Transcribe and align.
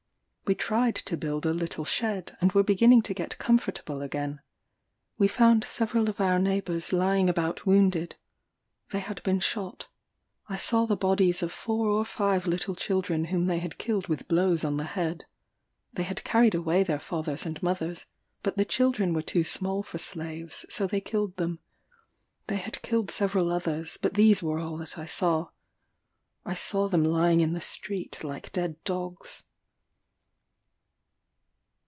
We 0.47 0.55
tried 0.55 0.95
to 0.95 1.15
build 1.15 1.45
a 1.45 1.53
little 1.53 1.85
shed, 1.85 2.35
and 2.41 2.51
were 2.51 2.61
beginning 2.61 3.03
to 3.03 3.13
get 3.13 3.37
comfortable 3.37 4.01
again. 4.01 4.41
We 5.17 5.29
found 5.29 5.63
several 5.63 6.09
of 6.09 6.19
our 6.19 6.39
neighbours 6.39 6.91
lying 6.91 7.29
about 7.29 7.65
wounded; 7.65 8.17
they 8.89 8.99
had 8.99 9.23
been 9.23 9.39
shot. 9.39 9.87
I 10.49 10.57
saw 10.57 10.85
the 10.85 10.97
bodies 10.97 11.41
of 11.41 11.53
four 11.53 11.87
or 11.87 12.03
five 12.03 12.47
little 12.47 12.75
children 12.75 13.23
whom 13.25 13.45
they 13.45 13.59
had 13.59 13.77
killed 13.77 14.07
with 14.07 14.27
blows 14.27 14.65
on 14.65 14.75
the 14.75 14.83
head. 14.83 15.23
They 15.93 16.03
had 16.03 16.25
carried 16.25 16.53
away 16.53 16.83
their 16.83 16.99
fathers 16.99 17.45
and 17.45 17.63
mothers, 17.63 18.07
but 18.43 18.57
the 18.57 18.65
children 18.65 19.13
were 19.13 19.21
too 19.21 19.45
small 19.45 19.83
for 19.83 19.99
slaves, 19.99 20.65
so 20.67 20.85
they 20.85 20.99
killed 20.99 21.37
them. 21.37 21.59
They 22.47 22.57
had 22.57 22.81
killed 22.81 23.09
several 23.09 23.49
others, 23.53 23.95
but 24.01 24.15
these 24.15 24.43
were 24.43 24.59
all 24.59 24.75
that 24.79 24.97
I 24.97 25.05
saw. 25.05 25.47
I 26.43 26.55
saw 26.55 26.89
them 26.89 27.05
lying 27.05 27.39
in 27.39 27.53
the 27.53 27.61
street 27.61 28.21
like 28.21 28.51
dead 28.51 28.83
dogs. 28.83 29.45